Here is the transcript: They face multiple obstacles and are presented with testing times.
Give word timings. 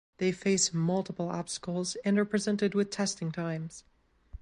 They 0.17 0.31
face 0.31 0.73
multiple 0.73 1.29
obstacles 1.29 1.95
and 2.03 2.17
are 2.17 2.25
presented 2.25 2.73
with 2.73 2.89
testing 2.89 3.31
times. 3.31 3.83